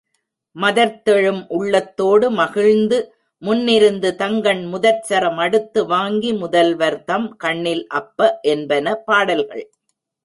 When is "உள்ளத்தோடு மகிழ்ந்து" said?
1.49-2.97